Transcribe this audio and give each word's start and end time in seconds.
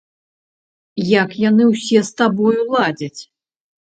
Як 1.09 1.29
яны 1.49 1.63
ўсе 1.73 1.99
з 2.07 2.13
табою 2.21 2.61
ладзяць? 2.77 3.21